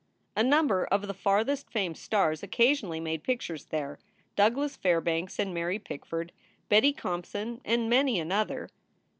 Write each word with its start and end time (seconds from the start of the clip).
A 0.35 0.41
number 0.41 0.85
of 0.85 1.05
the 1.05 1.13
farthest 1.13 1.69
famed 1.69 1.95
stars 1.95 2.41
occasionally 2.41 2.99
made 2.99 3.21
pictures 3.23 3.65
there 3.65 3.99
Douglas 4.35 4.75
Fairbanks 4.75 5.37
and 5.37 5.53
Mary 5.53 5.77
Pickf 5.77 6.11
ord, 6.11 6.31
Betty 6.69 6.91
Compson, 6.91 7.61
and 7.63 7.87
many 7.87 8.19
another. 8.19 8.71